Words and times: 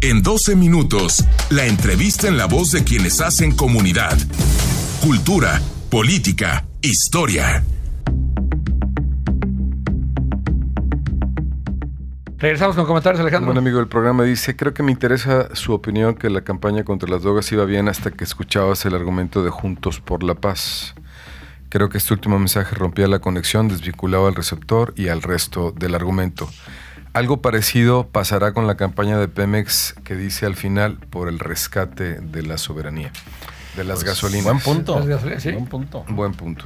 En 0.00 0.22
12 0.22 0.54
minutos, 0.54 1.24
la 1.50 1.66
entrevista 1.66 2.28
en 2.28 2.36
la 2.36 2.46
voz 2.46 2.70
de 2.70 2.84
quienes 2.84 3.20
hacen 3.20 3.50
comunidad. 3.50 4.16
Cultura, 5.02 5.60
política, 5.90 6.64
historia. 6.82 7.64
Regresamos 12.36 12.76
con 12.76 12.86
comentarios, 12.86 13.20
Alejandro. 13.20 13.50
Un 13.50 13.58
amigo 13.58 13.78
del 13.78 13.88
programa 13.88 14.22
dice, 14.22 14.54
creo 14.54 14.72
que 14.72 14.84
me 14.84 14.92
interesa 14.92 15.52
su 15.56 15.72
opinión 15.72 16.14
que 16.14 16.30
la 16.30 16.42
campaña 16.42 16.84
contra 16.84 17.10
las 17.10 17.24
drogas 17.24 17.50
iba 17.50 17.64
bien 17.64 17.88
hasta 17.88 18.12
que 18.12 18.22
escuchabas 18.22 18.84
el 18.86 18.94
argumento 18.94 19.42
de 19.42 19.50
Juntos 19.50 19.98
por 19.98 20.22
la 20.22 20.36
Paz. 20.36 20.94
Creo 21.70 21.88
que 21.88 21.98
este 21.98 22.14
último 22.14 22.38
mensaje 22.38 22.76
rompía 22.76 23.08
la 23.08 23.18
conexión, 23.18 23.66
desvinculaba 23.66 24.28
al 24.28 24.36
receptor 24.36 24.94
y 24.96 25.08
al 25.08 25.22
resto 25.22 25.72
del 25.72 25.96
argumento. 25.96 26.48
Algo 27.14 27.40
parecido 27.42 28.08
pasará 28.08 28.52
con 28.52 28.66
la 28.66 28.76
campaña 28.76 29.18
de 29.18 29.28
Pemex 29.28 29.94
que 30.04 30.14
dice 30.14 30.46
al 30.46 30.54
final 30.56 30.98
por 31.10 31.28
el 31.28 31.38
rescate 31.38 32.20
de 32.20 32.42
la 32.42 32.58
soberanía, 32.58 33.10
de 33.76 33.84
las 33.84 33.98
Pues, 34.00 34.10
gasolinas. 34.10 34.44
Buen 34.44 34.60
punto. 34.60 34.96
Las 34.98 35.08
gasolinas, 35.08 35.42
sí. 35.42 35.50
Buen 35.52 35.66
punto. 35.66 36.04
Buen 36.08 36.32
punto. 36.32 36.64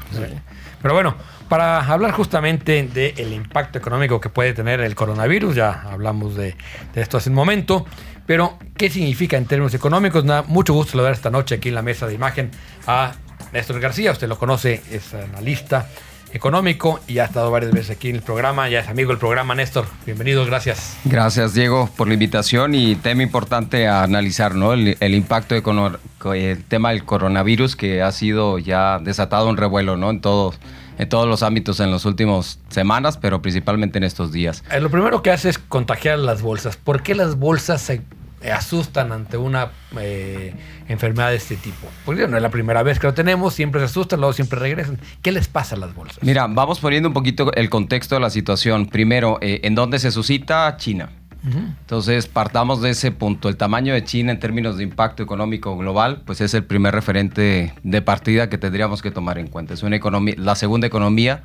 Pero 0.83 0.95
bueno, 0.95 1.15
para 1.49 1.81
hablar 1.87 2.11
justamente 2.13 2.83
del 2.83 3.33
impacto 3.33 3.79
económico 3.79 4.21
que 4.21 4.29
puede 4.29 4.53
tener 4.53 4.81
el 4.81 4.95
coronavirus, 4.95 5.55
ya 5.55 5.83
hablamos 5.91 6.35
de, 6.35 6.57
de 6.95 7.01
esto 7.01 7.17
hace 7.19 7.31
un 7.31 7.37
momento, 7.37 7.87
pero 8.27 8.59
¿qué 8.77 8.91
significa 8.91 9.37
en 9.37 9.47
términos 9.47 9.73
económicos? 9.75 10.25
Nada, 10.25 10.43
mucho 10.43 10.75
gusto 10.75 10.93
saludar 10.93 11.13
esta 11.13 11.31
noche 11.31 11.55
aquí 11.55 11.69
en 11.69 11.77
la 11.77 11.83
mesa 11.83 12.07
de 12.07 12.15
imagen 12.15 12.51
a 12.87 13.13
Néstor 13.53 13.79
García, 13.81 14.13
usted 14.13 14.29
lo 14.29 14.39
conoce, 14.39 14.83
es 14.91 15.15
analista 15.15 15.89
económico 16.33 17.01
y 17.07 17.19
ha 17.19 17.25
estado 17.25 17.51
varias 17.51 17.73
veces 17.73 17.97
aquí 17.97 18.11
en 18.11 18.17
el 18.17 18.23
programa, 18.23 18.69
ya 18.69 18.81
es 18.81 18.89
amigo 18.89 19.11
del 19.11 19.19
programa, 19.19 19.55
Néstor, 19.55 19.87
bienvenido, 20.07 20.45
gracias. 20.47 20.97
Gracias, 21.05 21.55
Diego, 21.55 21.91
por 21.97 22.09
la 22.09 22.15
invitación 22.15 22.75
y 22.75 22.95
tema 22.97 23.23
importante 23.23 23.87
a 23.87 24.03
analizar, 24.03 24.55
¿no? 24.55 24.73
El, 24.73 24.97
el 24.99 25.15
impacto 25.15 25.55
económico, 25.55 26.35
el 26.35 26.65
tema 26.65 26.91
del 26.91 27.05
coronavirus 27.05 27.77
que 27.77 28.03
ha 28.03 28.13
sido 28.13 28.59
ya 28.59 28.99
desatado 28.99 29.49
un 29.49 29.57
revuelo, 29.57 29.97
¿no? 29.97 30.11
En 30.11 30.21
todos, 30.21 30.59
en 30.99 31.09
todos 31.09 31.29
los 31.29 31.43
ámbitos 31.43 31.81
en 31.81 31.91
las 31.91 32.05
últimas 32.05 32.59
semanas, 32.69 33.19
pero 33.19 33.43
principalmente 33.43 33.99
en 33.99 34.05
estos 34.05 34.33
días. 34.33 34.65
Eh, 34.71 34.81
lo 34.81 34.91
primero 34.91 35.23
que 35.23 35.31
hace 35.31 35.49
es 35.49 35.59
contagiar 35.59 36.19
las 36.19 36.43
bolsas. 36.43 36.77
¿Por 36.77 37.03
qué 37.03 37.15
las 37.15 37.37
bolsas 37.37 37.83
se 37.83 38.03
asustan 38.51 39.13
ante 39.13 39.37
una 39.37 39.71
eh, 39.99 40.55
enfermedad 40.89 41.31
de 41.31 41.37
este 41.37 41.57
tipo? 41.57 41.89
Porque 42.05 42.27
no 42.27 42.37
es 42.37 42.43
la 42.43 42.51
primera 42.51 42.83
vez 42.83 42.99
que 42.99 43.07
lo 43.07 43.15
tenemos, 43.15 43.55
siempre 43.55 43.81
se 43.81 43.87
asustan, 43.87 44.21
luego 44.21 44.33
siempre 44.33 44.59
regresan. 44.59 44.99
¿Qué 45.21 45.33
les 45.33 45.49
pasa 45.49 45.77
a 45.77 45.79
las 45.79 45.95
bolsas? 45.95 46.23
Mira, 46.23 46.47
vamos 46.49 46.81
poniendo 46.81 47.09
un 47.09 47.15
poquito 47.15 47.53
el 47.55 47.71
contexto 47.71 48.15
de 48.15 48.21
la 48.21 48.31
situación. 48.31 48.87
Primero, 48.87 49.39
eh, 49.41 49.61
¿en 49.65 49.75
dónde 49.75 49.99
se 49.99 50.11
suscita? 50.11 50.77
China. 50.77 51.11
Entonces, 51.45 52.29
partamos 52.29 52.81
de 52.83 52.91
ese 52.91 53.11
punto. 53.11 53.49
El 53.49 53.57
tamaño 53.57 53.95
de 53.95 54.05
China 54.05 54.31
en 54.31 54.39
términos 54.39 54.77
de 54.77 54.85
impacto 54.85 55.25
económico 55.25 55.77
global, 55.77 56.23
pues 56.25 56.41
es 56.41 56.55
el 56.55 56.63
primer 56.63 56.95
referente 56.95 57.75
de 57.83 58.03
partida 58.03 58.49
que 58.49 58.59
tendríamos 58.59 59.03
que 59.03 59.11
tomar 59.11 59.39
en 59.39 59.49
cuenta. 59.49 59.75
Es 59.75 59.83
una 59.83 59.97
economía, 59.97 60.37
la 60.39 60.55
segunda 60.55 60.87
economía 60.87 61.43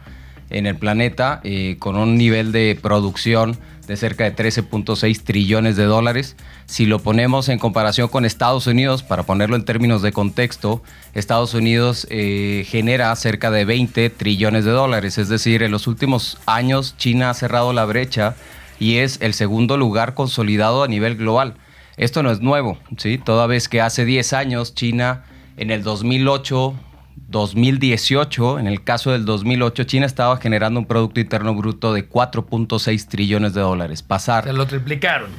en 0.50 0.66
el 0.66 0.76
planeta 0.76 1.42
eh, 1.44 1.76
con 1.80 1.96
un 1.96 2.18
nivel 2.18 2.52
de 2.52 2.78
producción 2.82 3.58
de 3.88 3.96
cerca 3.96 4.26
de 4.26 4.36
13.6 4.36 5.24
trillones 5.24 5.78
de 5.78 5.86
dólares. 5.86 6.36
Si 6.66 6.86
lo 6.86 7.00
ponemos 7.00 7.48
en 7.50 7.58
comparación 7.58 8.10
con 8.10 8.26
Estados 8.26 8.68
Unidos, 8.68 9.02
para 9.02 9.24
ponerlo 9.24 9.56
en 9.56 9.64
términos 9.64 10.02
de 10.02 10.12
contexto, 10.12 10.84
Estados 11.14 11.54
Unidos 11.54 12.06
eh, 12.10 12.66
genera 12.68 13.16
cerca 13.16 13.50
de 13.50 13.66
20 13.66 14.10
trillones 14.10 14.66
de 14.66 14.72
dólares. 14.72 15.18
Es 15.18 15.30
decir, 15.30 15.64
en 15.64 15.72
los 15.72 15.88
últimos 15.88 16.38
años 16.46 16.96
China 16.98 17.30
ha 17.30 17.34
cerrado 17.34 17.72
la 17.72 17.86
brecha 17.86 18.36
y 18.80 18.98
es 18.98 19.20
el 19.22 19.34
segundo 19.34 19.78
lugar 19.78 20.14
consolidado 20.14 20.84
a 20.84 20.88
nivel 20.88 21.16
global. 21.16 21.56
Esto 21.96 22.22
no 22.22 22.32
es 22.32 22.42
nuevo, 22.42 22.78
¿sí? 22.98 23.18
Toda 23.18 23.48
vez 23.48 23.70
que 23.70 23.82
hace 23.82 24.06
10 24.06 24.34
años 24.34 24.76
China 24.76 25.24
en 25.56 25.72
el 25.72 25.82
2008 25.82 26.76
2018, 27.30 28.60
en 28.60 28.68
el 28.68 28.84
caso 28.84 29.12
del 29.12 29.26
2008, 29.26 29.84
China 29.84 30.06
estaba 30.06 30.38
generando 30.38 30.80
un 30.80 30.86
Producto 30.86 31.20
Interno 31.20 31.54
Bruto 31.56 31.94
de 31.94 32.10
4.6 32.10 33.08
trillones 33.08 33.54
de 33.54 33.62
dólares. 33.62 34.02
Pasar 34.02 34.46
Se 34.46 34.54
lo 34.54 34.66
triplicaron. 34.66 35.30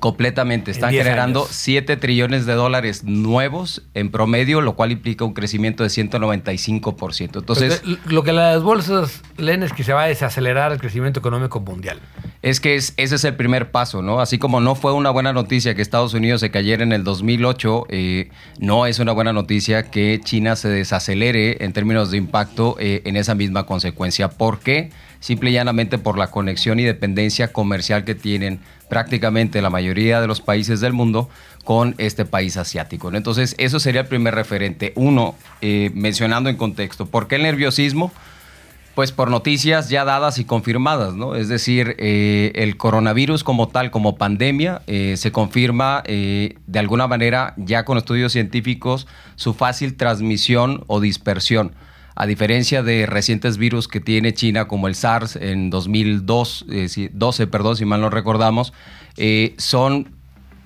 Completamente. 0.00 0.70
En 0.70 0.74
Están 0.76 0.90
10 0.90 1.02
generando 1.04 1.40
años. 1.44 1.50
7 1.52 1.96
trillones 1.96 2.46
de 2.46 2.54
dólares 2.54 3.04
nuevos 3.04 3.82
en 3.94 4.10
promedio, 4.10 4.60
lo 4.60 4.74
cual 4.76 4.92
implica 4.92 5.24
un 5.24 5.34
crecimiento 5.34 5.82
de 5.82 5.90
195%. 5.90 7.38
Entonces, 7.40 7.80
Entonces, 7.84 8.12
lo 8.12 8.22
que 8.22 8.32
las 8.32 8.62
bolsas 8.62 9.22
leen 9.36 9.62
es 9.62 9.72
que 9.72 9.84
se 9.84 9.92
va 9.92 10.04
a 10.04 10.06
desacelerar 10.06 10.72
el 10.72 10.78
crecimiento 10.78 11.20
económico 11.20 11.60
mundial. 11.60 11.98
Es 12.42 12.60
que 12.60 12.74
es- 12.76 12.92
ese 12.98 13.14
es 13.14 13.24
el 13.24 13.36
primer 13.36 13.70
paso, 13.70 14.02
¿no? 14.02 14.20
Así 14.20 14.38
como 14.38 14.60
no 14.60 14.74
fue 14.74 14.92
una 14.92 15.10
buena 15.10 15.32
noticia 15.32 15.74
que 15.74 15.82
Estados 15.82 16.12
Unidos 16.14 16.40
se 16.40 16.50
cayera 16.50 16.82
en 16.82 16.92
el 16.92 17.02
2008, 17.04 17.86
eh, 17.88 18.28
no 18.58 18.86
es 18.86 18.98
una 18.98 19.12
buena 19.12 19.32
noticia 19.32 19.90
que 19.90 20.20
China 20.22 20.54
se 20.56 20.68
desacelere 20.68 21.64
en 21.64 21.72
términos 21.72 22.10
de 22.10 22.18
impacto 22.18 22.76
eh, 22.78 23.02
en 23.06 23.16
esa 23.16 23.34
misma 23.34 23.64
consecuencia. 23.64 24.28
¿Por 24.28 24.58
qué? 24.60 24.90
Simple 25.20 25.50
y 25.50 25.52
llanamente 25.54 25.96
por 25.96 26.18
la 26.18 26.30
conexión 26.30 26.78
y 26.78 26.82
dependencia 26.84 27.50
comercial 27.52 28.04
que 28.04 28.14
tienen 28.14 28.60
prácticamente 28.94 29.60
la 29.60 29.70
mayoría 29.70 30.20
de 30.20 30.28
los 30.28 30.40
países 30.40 30.78
del 30.78 30.92
mundo 30.92 31.28
con 31.64 31.96
este 31.98 32.24
país 32.24 32.56
asiático. 32.56 33.12
Entonces, 33.12 33.56
eso 33.58 33.80
sería 33.80 34.02
el 34.02 34.06
primer 34.06 34.36
referente. 34.36 34.92
Uno, 34.94 35.34
eh, 35.62 35.90
mencionando 35.94 36.48
en 36.48 36.56
contexto, 36.56 37.06
¿por 37.06 37.26
qué 37.26 37.34
el 37.34 37.42
nerviosismo? 37.42 38.12
Pues 38.94 39.10
por 39.10 39.32
noticias 39.32 39.88
ya 39.88 40.04
dadas 40.04 40.38
y 40.38 40.44
confirmadas, 40.44 41.14
¿no? 41.14 41.34
Es 41.34 41.48
decir, 41.48 41.96
eh, 41.98 42.52
el 42.54 42.76
coronavirus 42.76 43.42
como 43.42 43.66
tal, 43.66 43.90
como 43.90 44.14
pandemia, 44.14 44.82
eh, 44.86 45.16
se 45.16 45.32
confirma 45.32 46.04
de 46.06 46.78
alguna 46.78 47.08
manera 47.08 47.54
ya 47.56 47.84
con 47.84 47.98
estudios 47.98 48.30
científicos 48.30 49.08
su 49.34 49.54
fácil 49.54 49.96
transmisión 49.96 50.84
o 50.86 51.00
dispersión. 51.00 51.72
A 52.16 52.26
diferencia 52.26 52.82
de 52.82 53.06
recientes 53.06 53.58
virus 53.58 53.88
que 53.88 54.00
tiene 54.00 54.32
China 54.34 54.66
como 54.68 54.86
el 54.88 54.94
SARS 54.94 55.36
en 55.36 55.70
2002, 55.70 56.64
eh, 56.70 56.88
si- 56.88 57.08
12, 57.12 57.46
perdón, 57.46 57.76
si 57.76 57.84
mal 57.84 58.00
no 58.00 58.10
recordamos, 58.10 58.72
eh, 59.16 59.54
son 59.58 60.14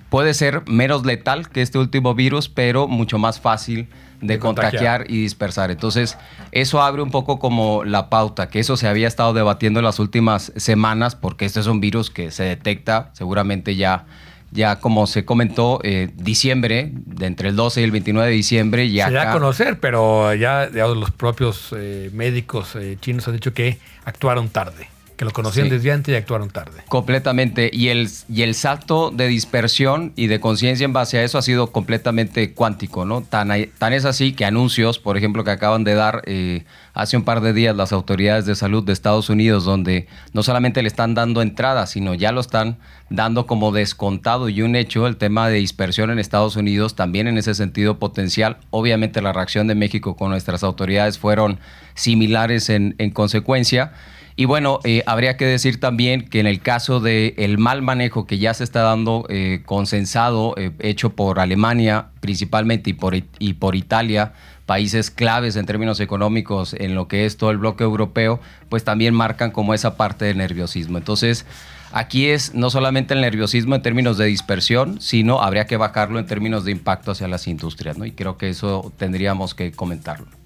puede 0.09 0.33
ser 0.33 0.63
menos 0.67 1.05
letal 1.05 1.49
que 1.49 1.61
este 1.61 1.77
último 1.77 2.15
virus, 2.15 2.49
pero 2.49 2.87
mucho 2.87 3.19
más 3.19 3.39
fácil 3.39 3.87
de, 4.21 4.27
De 4.27 4.39
contagiar. 4.39 4.71
contagiar 4.71 5.05
y 5.11 5.21
dispersar. 5.21 5.69
Entonces, 5.71 6.17
eso 6.51 6.81
abre 6.81 7.01
un 7.03 7.11
poco 7.11 7.37
como 7.39 7.83
la 7.83 8.09
pauta, 8.09 8.49
que 8.49 8.59
eso 8.59 8.75
se 8.75 8.87
había 8.87 9.07
estado 9.07 9.33
debatiendo 9.33 9.79
en 9.79 9.85
las 9.85 9.99
últimas 9.99 10.51
semanas, 10.55 11.15
porque 11.15 11.45
este 11.45 11.59
es 11.59 11.67
un 11.67 11.79
virus 11.79 12.09
que 12.09 12.31
se 12.31 12.43
detecta 12.43 13.11
seguramente 13.13 13.75
ya, 13.75 14.05
ya 14.51 14.79
como 14.79 15.05
se 15.07 15.25
comentó, 15.25 15.79
eh, 15.83 16.09
diciembre, 16.15 16.91
de 16.93 17.25
entre 17.27 17.49
el 17.49 17.55
12 17.55 17.81
y 17.81 17.83
el 17.83 17.91
29 17.91 18.29
de 18.29 18.35
diciembre, 18.35 18.85
y 18.85 18.93
se 18.93 19.11
da 19.11 19.21
acá- 19.21 19.29
a 19.31 19.33
conocer, 19.33 19.79
pero 19.79 20.33
ya 20.33 20.67
digamos, 20.67 20.97
los 20.97 21.11
propios 21.11 21.69
eh, 21.77 22.09
médicos 22.13 22.75
eh, 22.75 22.97
chinos 23.01 23.27
han 23.27 23.35
dicho 23.35 23.53
que 23.53 23.77
actuaron 24.05 24.49
tarde, 24.49 24.87
que 25.19 25.25
lo 25.25 25.31
conocían 25.31 25.65
Sí. 25.65 25.71
desde 25.71 25.91
antes 25.91 26.13
y 26.13 26.15
actuaron 26.15 26.49
tarde. 26.49 26.79
Completamente. 26.87 27.69
Y 27.73 27.89
el, 27.89 28.07
y 28.29 28.43
el 28.43 28.55
salto 28.55 29.11
de 29.11 29.27
dispersión 29.27 30.13
y 30.15 30.27
de 30.27 30.39
conciencia 30.39 30.85
en 30.85 30.93
base 30.93 31.17
a 31.17 31.23
eso 31.25 31.37
ha 31.37 31.41
sido 31.41 31.73
completamente 31.73 32.53
cuántico, 32.53 33.03
¿no? 33.03 33.19
Tan, 33.21 33.49
tan 33.77 33.91
es 33.91 34.05
así 34.05 34.31
que 34.31 34.45
anuncios, 34.45 34.97
por 34.97 35.17
ejemplo, 35.17 35.43
que 35.43 35.51
acaban 35.51 35.83
de 35.83 35.93
dar 35.93 36.21
eh, 36.25 36.63
hace 36.93 37.17
un 37.17 37.23
par 37.23 37.41
de 37.41 37.51
días 37.51 37.75
las 37.75 37.91
autoridades 37.91 38.45
de 38.45 38.55
salud 38.55 38.81
de 38.81 38.93
Estados 38.93 39.29
Unidos, 39.29 39.65
donde 39.65 40.07
no 40.31 40.41
solamente 40.41 40.81
le 40.81 40.87
están 40.87 41.15
dando 41.15 41.41
entrada, 41.41 41.85
sino 41.85 42.13
ya 42.13 42.31
lo 42.31 42.39
están 42.39 42.77
dando 43.09 43.45
como 43.45 43.73
descontado 43.73 44.47
y 44.47 44.61
un 44.61 44.77
hecho 44.77 45.05
el 45.05 45.17
tema 45.17 45.49
de 45.49 45.57
dispersión 45.57 46.11
en 46.11 46.19
Estados 46.19 46.55
Unidos, 46.55 46.95
también 46.95 47.27
en 47.27 47.37
ese 47.37 47.55
sentido 47.55 47.99
potencial. 47.99 48.55
Obviamente 48.69 49.21
la 49.21 49.33
reacción 49.33 49.67
de 49.67 49.75
México 49.75 50.15
con 50.15 50.29
nuestras 50.29 50.63
autoridades 50.63 51.19
fueron 51.19 51.59
similares 51.93 52.69
en, 52.69 52.95
en 52.99 53.09
consecuencia. 53.09 53.91
Y 54.39 54.45
bueno, 54.45 54.79
eh, 54.85 55.03
habría 55.05 55.35
que 55.35 55.45
decir 55.45 55.81
también 55.81 56.29
que 56.29 56.39
en 56.39 56.47
el 56.47 56.61
caso 56.61 57.01
del 57.01 57.33
el 57.35 57.57
mal 57.57 57.81
manejo 57.81 58.25
que 58.25 58.37
ya 58.37 58.53
se 58.53 58.63
está 58.63 58.83
dando 58.83 59.25
eh, 59.27 59.63
consensado, 59.65 60.55
eh, 60.55 60.71
hecho 60.79 61.09
por 61.09 61.41
Alemania 61.41 62.05
principalmente 62.21 62.91
y 62.91 62.93
por, 62.93 63.15
y 63.17 63.53
por 63.55 63.75
Italia, 63.75 64.31
países 64.65 65.11
claves 65.11 65.57
en 65.57 65.65
términos 65.65 65.99
económicos 65.99 66.73
en 66.73 66.95
lo 66.95 67.09
que 67.09 67.25
es 67.25 67.35
todo 67.35 67.51
el 67.51 67.57
bloque 67.57 67.83
europeo, 67.83 68.39
pues 68.69 68.85
también 68.85 69.13
marcan 69.13 69.51
como 69.51 69.73
esa 69.73 69.97
parte 69.97 70.23
de 70.23 70.35
nerviosismo. 70.35 70.97
Entonces, 70.97 71.45
aquí 71.91 72.27
es 72.27 72.53
no 72.55 72.69
solamente 72.69 73.15
el 73.15 73.19
nerviosismo 73.19 73.75
en 73.75 73.81
términos 73.81 74.17
de 74.17 74.27
dispersión, 74.27 75.01
sino 75.01 75.41
habría 75.41 75.67
que 75.67 75.75
bajarlo 75.75 76.17
en 76.17 76.27
términos 76.27 76.63
de 76.63 76.71
impacto 76.71 77.11
hacia 77.11 77.27
las 77.27 77.45
industrias, 77.45 77.97
¿no? 77.97 78.05
Y 78.05 78.13
creo 78.13 78.37
que 78.37 78.47
eso 78.47 78.93
tendríamos 78.97 79.53
que 79.53 79.73
comentarlo. 79.73 80.38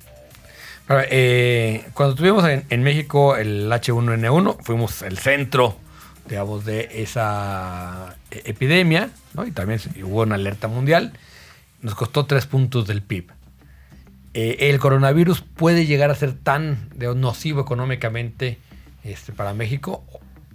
Eh, 0.90 1.86
cuando 1.94 2.16
tuvimos 2.16 2.44
en, 2.46 2.84
México 2.84 3.38
el 3.38 3.72
H1N1, 3.72 4.58
fuimos 4.62 5.02
el 5.02 5.18
centro, 5.18 5.78
digamos, 6.28 6.66
de 6.66 6.90
esa 7.04 8.16
eh, 8.32 8.42
epidemia, 8.46 9.10
¿no? 9.34 9.46
Y 9.46 9.52
también 9.52 9.80
hubo 10.04 10.22
una 10.22 10.36
alerta 10.36 10.68
mundial. 10.68 11.14
Nos 11.82 11.96
costó 11.96 12.26
tres 12.26 12.46
puntos 12.46 12.88
del 12.88 13.02
PIB. 13.02 13.32
Eh, 14.34 14.70
el 14.72 14.80
coronavirus 14.80 15.42
puede 15.42 15.86
llegar 15.86 16.10
a 16.10 16.16
ser 16.16 16.34
tan 16.34 16.90
digamos, 16.96 17.18
nocivo 17.18 17.62
económicamente 17.62 18.58
este, 19.04 19.32
para 19.32 19.54
México 19.54 20.04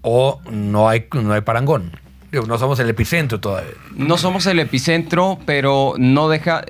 o 0.03 0.41
no 0.51 0.89
hay, 0.89 1.07
no 1.13 1.33
hay 1.33 1.43
parangón. 1.43 1.93
no 2.33 2.59
somos 2.59 2.79
el 2.81 2.91
epicentro 2.91 3.41
todavía. 3.41 3.73
No 3.95 4.19
somos 4.19 4.47
el 4.47 4.59
epicentro, 4.59 5.39
pero 5.47 5.95
no 5.97 6.29
deja 6.29 6.65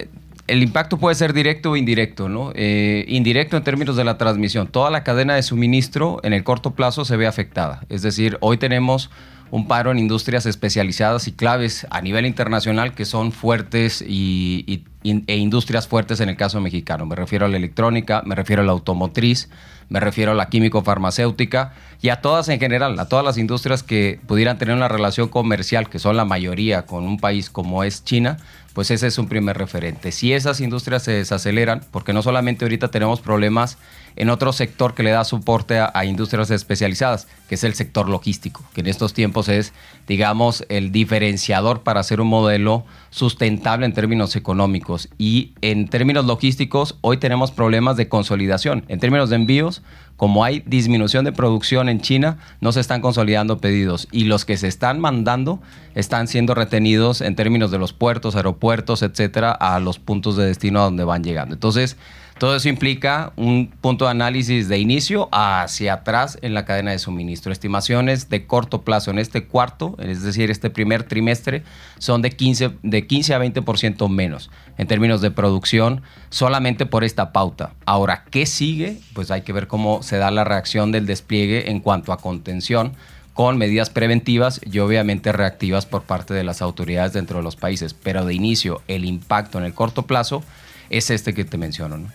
el 0.49 0.63
impacto 0.63 0.97
puede 0.97 1.15
ser 1.15 1.33
directo 1.33 1.73
o 1.73 1.77
indirecto, 1.77 2.29
¿no? 2.29 2.53
Eh, 2.55 3.05
indirecto 3.09 3.57
en 3.57 3.63
términos 3.63 3.97
de 3.97 4.05
la 4.05 4.19
transmisión. 4.19 4.67
Toda 4.67 4.91
la 4.91 5.05
cadena 5.05 5.35
de 5.35 5.43
suministro 5.43 6.21
en 6.25 6.33
el 6.33 6.43
corto 6.43 6.75
plazo 6.75 7.05
se 7.05 7.17
ve 7.17 7.27
afectada. 7.27 7.85
Es 7.89 8.03
decir, 8.03 8.39
hoy 8.41 8.57
tenemos 8.57 9.11
un 9.51 9.67
paro 9.67 9.91
en 9.91 9.99
industrias 9.99 10.47
especializadas 10.47 11.29
y 11.29 11.33
claves 11.33 11.87
a 11.91 12.01
nivel 12.01 12.27
internacional 12.27 12.95
que 12.95 13.05
son 13.05 13.33
fuertes 13.33 14.05
y, 14.07 14.85
e 15.05 15.37
industrias 15.37 15.89
fuertes 15.89 16.21
en 16.21 16.29
el 16.29 16.37
caso 16.37 16.61
mexicano. 16.61 17.07
Me 17.07 17.17
refiero 17.17 17.47
a 17.47 17.49
la 17.49 17.57
electrónica, 17.57 18.23
me 18.27 18.35
refiero 18.35 18.63
a 18.63 18.65
la 18.65 18.73
automotriz, 18.73 19.49
me 19.89 20.01
refiero 20.01 20.33
a 20.33 20.35
la 20.35 20.51
químico-farmacéutica 20.51 21.73
y 22.03 22.11
a 22.11 22.21
todas 22.21 22.49
en 22.49 22.61
general, 22.61 22.99
a 22.99 23.09
todas 23.09 23.25
las 23.25 23.39
industrias 23.39 23.83
que 23.83 24.21
pudieran 24.27 24.59
tener 24.59 24.77
una 24.77 24.89
relación 24.89 25.29
comercial, 25.29 25.89
que 25.89 25.99
son 25.99 26.17
la 26.17 26.25
mayoría 26.25 26.85
con 26.85 27.05
un 27.05 27.19
país 27.19 27.49
como 27.49 27.85
es 27.85 28.05
China, 28.05 28.37
pues 28.73 28.91
ese 28.91 29.07
es 29.07 29.19
un 29.19 29.29
primer 29.29 29.59
referente. 29.59 30.13
Si 30.13 30.33
esas 30.33 30.61
industrias 30.61 31.03
se 31.03 31.13
desaceleran, 31.13 31.83
porque 31.91 32.13
no 32.13 32.23
solamente 32.23 32.65
ahorita 32.65 32.91
tenemos 32.91 33.21
problemas 33.21 33.79
en 34.17 34.31
otro 34.31 34.53
sector 34.53 34.95
que 34.95 35.03
le 35.03 35.11
da 35.11 35.25
soporte 35.25 35.79
a, 35.79 36.05
industrias 36.05 36.51
especializadas, 36.51 37.29
que 37.49 37.55
es 37.55 37.65
el 37.65 37.75
sector 37.75 38.09
logístico, 38.09 38.65
que 38.75 38.81
en 38.81 38.89
estos 38.89 39.15
tiempos 39.15 39.49
es, 39.49 39.73
digamos, 40.09 40.65
el 40.69 40.91
diferenciador 40.91 41.83
para 41.83 42.01
hacer 42.01 42.21
un 42.21 42.29
modelo 42.29 42.85
sustentable 43.11 43.87
en 43.87 43.93
términos 43.93 44.35
económicos. 44.37 45.09
Y 45.19 45.53
en 45.61 45.89
términos 45.89 46.25
logísticos, 46.25 46.99
hoy 47.01 47.19
tenemos 47.19 47.53
problemas 47.53 47.97
de 47.97 48.09
consolidación. 48.09 48.85
En 48.89 48.99
términos 48.99 49.31
de 49.31 49.37
envíos, 49.37 49.83
como 50.19 50.43
hay 50.43 50.65
disminución 50.67 51.25
de 51.25 51.31
producción 51.31 51.89
en 51.89 52.01
China, 52.01 52.39
no 52.61 52.73
se 52.73 52.81
están 52.81 53.01
consolidando 53.01 53.59
pedidos 53.59 54.09
y 54.11 54.25
los 54.25 54.45
que 54.45 54.57
se 54.57 54.67
están 54.67 54.99
mandando 54.99 55.61
están 55.95 56.27
siendo 56.27 56.57
retenidos 56.57 57.21
en 57.21 57.37
términos 57.37 57.71
de 57.71 57.79
los 57.79 57.93
puertos, 57.93 58.35
aeropuertos, 58.35 58.68
etcétera, 58.73 59.53
a 59.53 59.79
los 59.81 59.99
puntos 59.99 60.37
de 60.37 60.47
destino 60.47 60.81
a 60.81 60.85
donde 60.85 61.05
van 61.05 61.25
llegando. 61.25 61.55
Entonces, 61.55 61.97
todo 62.39 62.55
eso 62.55 62.69
implica 62.69 63.33
un 63.35 63.69
punto 63.81 64.05
de 64.05 64.13
análisis 64.13 64.69
de 64.69 64.79
inicio 64.79 65.29
hacia 65.33 65.95
atrás 65.95 66.39
en 66.41 66.55
la 66.55 66.65
cadena 66.65 66.93
de 66.93 67.01
suministro. 67.01 67.51
Estimaciones 67.51 68.29
de 68.29 68.47
corto 68.47 68.83
plazo 68.83 69.11
en 69.11 69.19
este 69.19 69.47
cuarto, 69.47 69.97
es 69.99 70.23
decir, 70.23 70.49
este 70.49 70.71
primer 70.71 71.03
trimestre, 71.03 71.65
son 71.99 72.23
de 72.23 72.31
15, 72.31 72.71
de 72.85 73.07
15 73.09 73.35
a 73.35 73.41
20% 73.41 74.09
menos 74.09 74.51
en 74.77 74.87
términos 74.87 75.21
de 75.21 75.33
producción 75.33 76.03
solamente 76.31 76.87
por 76.87 77.03
esta 77.03 77.33
pauta. 77.33 77.73
Ahora, 77.87 78.25
¿qué 78.31 78.47
sigue? 78.47 79.01
Pues 79.15 79.33
hay 79.33 79.43
que 79.43 79.53
ver 79.53 79.67
cómo 79.67 80.05
se 80.05 80.19
da 80.19 80.31
la 80.31 80.45
reacción 80.45 80.93
del 80.93 81.07
despliegue 81.07 81.73
en 81.73 81.81
cuanto 81.81 82.13
a 82.13 82.19
contención 82.19 82.93
con 83.39 83.57
medidas 83.57 83.89
preventivas 83.89 84.61
y 84.65 84.81
obviamente 84.81 85.31
reactivas 85.31 85.87
por 85.87 86.03
parte 86.03 86.35
de 86.35 86.43
las 86.43 86.61
autoridades 86.61 87.13
dentro 87.13 87.39
de 87.39 87.45
los 87.45 87.55
países. 87.55 87.95
Pero 87.95 88.25
de 88.25 88.35
inicio, 88.35 88.83
el 88.89 89.05
impacto 89.05 89.59
en 89.59 89.65
el 89.65 89.75
corto 89.75 90.03
plazo 90.03 90.43
es 90.91 91.09
este 91.11 91.35
que 91.35 91.45
te 91.45 91.57
menciono. 91.57 91.99
¿no? 91.99 92.09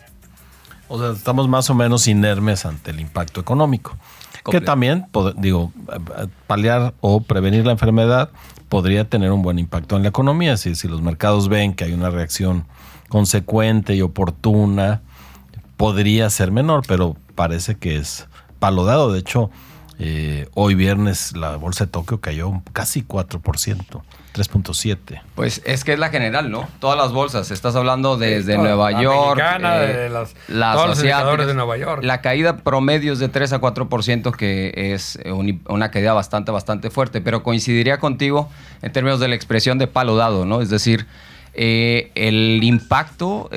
O 0.90 1.00
sea, 1.00 1.12
estamos 1.12 1.48
más 1.48 1.70
o 1.70 1.76
menos 1.76 2.10
inermes 2.10 2.66
ante 2.66 2.92
el 2.92 3.00
impacto 3.00 3.40
económico. 3.40 3.96
Que 4.52 4.60
también, 4.60 5.06
digo, 5.38 5.72
paliar 6.46 6.94
o 7.00 7.22
prevenir 7.22 7.66
la 7.66 7.72
enfermedad 7.72 8.30
podría 8.68 9.08
tener 9.08 9.32
un 9.32 9.44
buen 9.44 9.60
impacto 9.60 9.96
en 9.96 10.04
la 10.04 10.10
economía. 10.10 10.58
Si, 10.58 10.76
si 10.76 10.90
los 10.90 11.02
mercados 11.02 11.48
ven 11.48 11.74
que 11.74 11.86
hay 11.86 11.94
una 11.94 12.10
reacción 12.10 12.66
consecuente 13.08 13.96
y 13.96 14.02
oportuna, 14.02 15.00
podría 15.78 16.30
ser 16.30 16.52
menor, 16.52 16.84
pero 16.86 17.16
parece 17.34 17.76
que 17.76 17.96
es 17.96 18.28
palo 18.60 18.84
dado. 18.84 19.14
De 19.14 19.20
hecho, 19.20 19.52
eh, 20.00 20.48
hoy 20.54 20.76
viernes 20.76 21.36
la 21.36 21.56
bolsa 21.58 21.86
de 21.86 21.92
Tokio 21.92 22.20
cayó 22.20 22.62
casi 22.74 23.04
4%, 23.04 23.40
3.7. 23.40 25.22
Pues 25.36 25.62
es 25.66 25.84
que 25.84 25.94
es 25.94 26.00
la 26.00 26.10
general, 26.10 26.50
¿no? 26.50 26.68
Todas 26.80 26.98
las 26.98 27.12
bolsas. 27.12 27.52
Estás 27.52 27.76
hablando 27.76 28.18
desde 28.18 28.58
Nueva 28.58 29.02
York. 29.02 29.40
Eh, 29.40 29.64
de 29.64 30.10
las, 30.10 30.34
todos 30.48 30.88
los 30.88 31.48
de 31.48 31.54
Nueva 31.54 31.78
York. 31.78 32.04
La 32.04 32.22
caída 32.22 32.58
promedio 32.58 33.14
es 33.14 33.20
de 33.20 33.30
3 33.30 33.54
a 33.54 33.62
4%, 33.62 34.36
que 34.36 34.94
es 34.94 35.20
una 35.68 35.92
caída 35.92 36.14
bastante, 36.14 36.52
bastante 36.52 36.90
fuerte. 36.90 37.22
Pero 37.22 37.44
coincidiría 37.44 38.00
contigo 38.00 38.50
en 38.82 38.92
términos 38.92 39.20
de 39.20 39.28
la 39.28 39.36
expresión 39.36 39.78
de 39.78 39.88
palo 39.88 40.16
dado, 40.16 40.46
¿no? 40.46 40.62
Es 40.62 40.70
decir, 40.70 41.06
eh, 41.54 42.12
el 42.16 42.64
impacto 42.64 43.50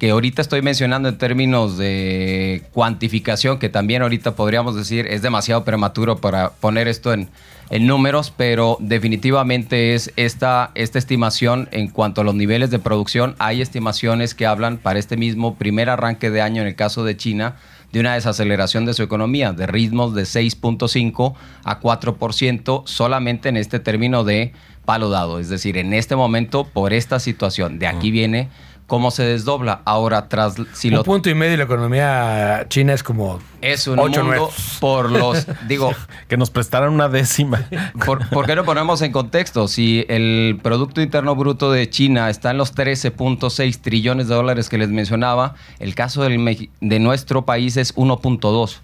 que 0.00 0.10
ahorita 0.10 0.40
estoy 0.40 0.62
mencionando 0.62 1.10
en 1.10 1.18
términos 1.18 1.76
de 1.76 2.62
cuantificación, 2.72 3.58
que 3.58 3.68
también 3.68 4.00
ahorita 4.00 4.34
podríamos 4.34 4.74
decir 4.74 5.06
es 5.06 5.20
demasiado 5.20 5.62
prematuro 5.62 6.16
para 6.16 6.52
poner 6.52 6.88
esto 6.88 7.12
en, 7.12 7.28
números, 7.70 8.32
pero 8.36 8.78
definitivamente 8.80 9.94
es 9.94 10.12
esta, 10.16 10.72
esta 10.74 10.98
estimación 10.98 11.68
en 11.70 11.86
cuanto 11.86 12.22
a 12.22 12.24
los 12.24 12.34
niveles 12.34 12.70
de 12.70 12.80
producción. 12.80 13.36
Hay 13.38 13.60
estimaciones 13.60 14.34
que 14.34 14.44
hablan 14.44 14.78
para 14.78 14.98
este 14.98 15.16
mismo 15.16 15.54
primer 15.54 15.88
arranque 15.88 16.30
de 16.30 16.40
año 16.40 16.62
en 16.62 16.68
el 16.68 16.74
caso 16.74 17.04
de 17.04 17.16
China 17.16 17.56
de 17.92 18.00
una 18.00 18.14
desaceleración 18.14 18.86
de 18.86 18.94
su 18.94 19.02
economía, 19.02 19.52
de 19.52 19.66
ritmos 19.66 20.14
de 20.14 20.22
6.5 20.22 21.34
a 21.62 21.80
4% 21.80 22.82
solamente 22.86 23.48
en 23.50 23.56
este 23.56 23.78
término 23.78 24.24
de 24.24 24.52
palo 24.84 25.10
dado. 25.10 25.38
Es 25.38 25.48
decir, 25.48 25.76
en 25.76 25.92
este 25.92 26.16
momento, 26.16 26.64
por 26.64 26.92
esta 26.92 27.20
situación, 27.20 27.78
de 27.78 27.86
aquí 27.86 28.10
viene 28.10 28.48
cómo 28.90 29.12
se 29.12 29.22
desdobla. 29.22 29.82
Ahora, 29.84 30.28
tras 30.28 30.56
si 30.72 30.92
un 30.92 31.04
punto 31.04 31.30
y 31.30 31.34
medio 31.36 31.56
la 31.56 31.62
economía 31.62 32.66
china 32.68 32.92
es 32.92 33.04
como 33.04 33.38
es 33.60 33.86
un 33.86 33.94
mundo 33.94 34.50
por 34.80 35.12
los 35.12 35.46
digo 35.68 35.94
que 36.26 36.36
nos 36.36 36.50
prestaran 36.50 36.92
una 36.92 37.08
décima. 37.08 37.68
Por, 38.04 38.46
qué 38.46 38.56
no 38.56 38.64
ponemos 38.64 39.00
en 39.02 39.12
contexto? 39.12 39.68
Si 39.68 40.04
el 40.08 40.58
producto 40.60 41.00
interno 41.00 41.36
bruto 41.36 41.70
de 41.70 41.88
China 41.88 42.30
está 42.30 42.50
en 42.50 42.58
los 42.58 42.74
13.6 42.74 43.80
trillones 43.80 44.26
de 44.26 44.34
dólares 44.34 44.68
que 44.68 44.76
les 44.76 44.88
mencionaba, 44.88 45.54
el 45.78 45.94
caso 45.94 46.24
del, 46.24 46.68
de 46.80 46.98
nuestro 46.98 47.44
país 47.44 47.76
es 47.76 47.94
1.2. 47.94 48.78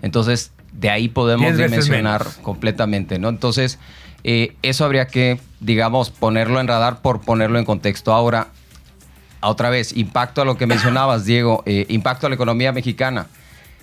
Entonces, 0.00 0.52
de 0.72 0.88
ahí 0.88 1.08
podemos 1.08 1.54
dimensionar 1.54 2.24
completamente, 2.40 3.18
¿no? 3.18 3.28
Entonces, 3.28 3.78
eh, 4.24 4.56
eso 4.62 4.86
habría 4.86 5.06
que, 5.06 5.38
digamos, 5.60 6.08
ponerlo 6.08 6.60
en 6.60 6.66
radar 6.66 7.02
por 7.02 7.20
ponerlo 7.20 7.58
en 7.58 7.66
contexto. 7.66 8.14
Ahora, 8.14 8.48
otra 9.40 9.70
vez, 9.70 9.96
impacto 9.96 10.42
a 10.42 10.44
lo 10.44 10.56
que 10.56 10.66
mencionabas, 10.66 11.24
Diego, 11.24 11.62
eh, 11.66 11.86
impacto 11.88 12.26
a 12.26 12.30
la 12.30 12.34
economía 12.34 12.72
mexicana. 12.72 13.26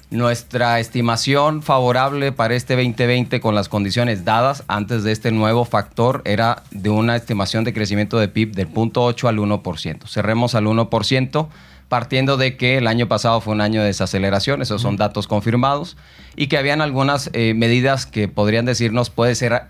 Nuestra 0.10 0.80
estimación 0.80 1.62
favorable 1.62 2.32
para 2.32 2.56
este 2.56 2.76
2020 2.76 3.42
con 3.42 3.56
las 3.56 3.68
condiciones 3.68 4.24
dadas 4.24 4.64
antes 4.68 5.04
de 5.04 5.12
este 5.12 5.32
nuevo 5.32 5.66
factor 5.66 6.22
era 6.24 6.64
de 6.72 6.90
una 6.90 7.18
estimación 7.18 7.66
de 7.66 7.74
crecimiento 7.74 8.18
de 8.18 8.30
PIB 8.30 8.56
del 8.56 8.70
0.8 8.72 9.28
al 9.28 9.38
1%. 9.38 10.08
Cerremos 10.08 10.56
al 10.56 10.66
1% 10.66 11.50
partiendo 11.90 12.38
de 12.38 12.58
que 12.58 12.78
el 12.78 12.88
año 12.88 13.08
pasado 13.08 13.42
fue 13.42 13.54
un 13.54 13.62
año 13.62 13.82
de 13.82 13.88
desaceleración, 13.88 14.62
esos 14.62 14.82
son 14.82 14.98
datos 14.98 15.28
confirmados, 15.28 15.98
y 16.36 16.48
que 16.48 16.58
habían 16.58 16.82
algunas 16.82 17.30
eh, 17.34 17.54
medidas 17.54 18.06
que 18.06 18.28
podrían 18.28 18.66
decirnos 18.66 19.10
puede 19.10 19.36
ser 19.36 19.64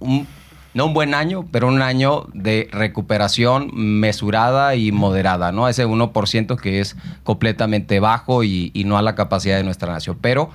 un 0.00 0.26
no 0.74 0.86
un 0.86 0.94
buen 0.94 1.14
año, 1.14 1.46
pero 1.50 1.68
un 1.68 1.82
año 1.82 2.26
de 2.32 2.68
recuperación 2.72 3.70
mesurada 3.72 4.74
y 4.74 4.92
moderada, 4.92 5.52
¿no? 5.52 5.68
Ese 5.68 5.86
1% 5.86 6.56
que 6.56 6.80
es 6.80 6.96
completamente 7.24 8.00
bajo 8.00 8.44
y, 8.44 8.70
y, 8.74 8.84
no 8.84 8.98
a 8.98 9.02
la 9.02 9.14
capacidad 9.14 9.56
de 9.56 9.64
nuestra 9.64 9.92
nación. 9.92 10.18
Pero 10.20 10.50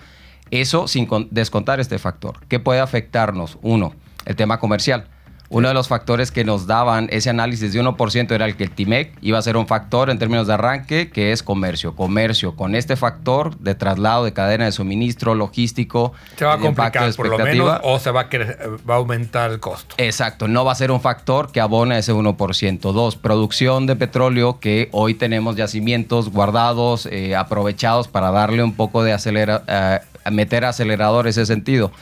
eso 0.51 0.88
sin 0.88 1.07
descontar 1.31 1.79
este 1.79 2.00
factor. 2.00 2.39
¿Qué 2.48 2.60
puede 2.60 2.79
afectarnos? 2.79 3.57
Uno, 3.62 3.93
el 4.25 4.36
tema 4.36 4.60
comercial. 4.60 5.07
Uno 5.55 5.69
de 5.69 5.74
los 5.74 5.88
factores 5.88 6.31
que 6.31 6.43
nos 6.43 6.67
daban 6.67 7.07
ese 7.12 7.29
análisis 7.29 7.71
de 7.71 7.81
1% 7.81 8.31
era 8.33 8.45
el 8.45 8.57
que 8.57 8.65
el 8.65 8.71
TIMEC 8.71 9.17
iba 9.21 9.38
a 9.38 9.41
ser 9.41 9.55
un 9.55 9.67
factor 9.67 10.09
en 10.09 10.19
términos 10.19 10.47
de 10.47 10.53
arranque, 10.53 11.09
que 11.09 11.31
es 11.31 11.43
comercio. 11.43 11.95
Comercio 11.95 12.57
con 12.57 12.75
este 12.75 12.97
factor 12.97 13.57
de 13.59 13.74
traslado 13.74 14.25
de 14.25 14.33
cadena 14.33 14.65
de 14.65 14.74
suministro, 14.74 15.33
logístico, 15.33 16.12
se 16.35 16.43
va 16.43 16.55
a 16.55 16.57
complicar 16.57 17.15
por 17.15 17.29
lo 17.29 17.39
menos 17.39 17.79
o 17.83 17.97
se 18.00 18.12
va 18.12 18.24
a, 18.24 18.27
va 18.27 18.95
a 18.95 18.97
aumentar 18.97 19.50
el 19.50 19.62
costo. 19.62 19.95
Exacto, 19.97 20.50
no 20.50 20.65
va 20.65 20.74
a 20.74 20.75
ser 20.75 20.91
un 20.91 21.00
factor 21.00 21.50
que 21.53 21.62
abona 21.62 21.97
ese 21.97 22.13
1%. 22.13 22.91
Dos, 22.91 23.15
producción 23.15 23.85
de 23.85 23.95
petróleo 23.95 24.59
que 24.59 24.89
hoy 24.91 25.13
tenemos 25.13 25.55
yacimientos 25.55 26.31
guardados, 26.31 27.05
eh, 27.05 27.33
aprovechados 27.33 28.09
para 28.09 28.29
darle 28.29 28.62
un 28.62 28.74
poco 28.74 29.05
de 29.05 29.13
acelera, 29.13 29.63
eh, 29.69 30.00
meter 30.31 30.65
acelerador 30.65 31.27
ese 31.27 31.45
sentido. 31.45 31.93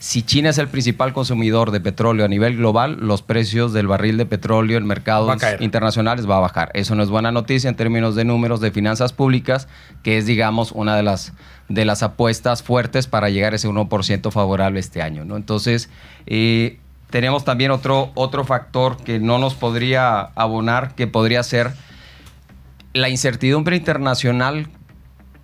Si 0.00 0.22
China 0.22 0.48
es 0.48 0.56
el 0.56 0.68
principal 0.68 1.12
consumidor 1.12 1.72
de 1.72 1.78
petróleo 1.78 2.24
a 2.24 2.28
nivel 2.28 2.56
global, 2.56 2.96
los 3.02 3.20
precios 3.20 3.74
del 3.74 3.86
barril 3.86 4.16
de 4.16 4.24
petróleo 4.24 4.78
en 4.78 4.86
mercados 4.86 5.38
internacionales 5.60 6.28
va 6.28 6.38
a 6.38 6.40
bajar. 6.40 6.70
Eso 6.72 6.94
no 6.94 7.02
es 7.02 7.10
buena 7.10 7.32
noticia 7.32 7.68
en 7.68 7.76
términos 7.76 8.14
de 8.14 8.24
números 8.24 8.62
de 8.62 8.70
finanzas 8.70 9.12
públicas, 9.12 9.68
que 10.02 10.16
es, 10.16 10.24
digamos, 10.24 10.72
una 10.72 10.96
de 10.96 11.02
las, 11.02 11.34
de 11.68 11.84
las 11.84 12.02
apuestas 12.02 12.62
fuertes 12.62 13.08
para 13.08 13.28
llegar 13.28 13.52
a 13.52 13.56
ese 13.56 13.68
1% 13.68 14.32
favorable 14.32 14.80
este 14.80 15.02
año. 15.02 15.26
¿no? 15.26 15.36
Entonces, 15.36 15.90
eh, 16.24 16.78
tenemos 17.10 17.44
también 17.44 17.70
otro, 17.70 18.10
otro 18.14 18.44
factor 18.44 18.96
que 18.96 19.18
no 19.18 19.38
nos 19.38 19.54
podría 19.54 20.20
abonar, 20.34 20.94
que 20.94 21.08
podría 21.08 21.42
ser 21.42 21.72
la 22.94 23.10
incertidumbre 23.10 23.76
internacional 23.76 24.66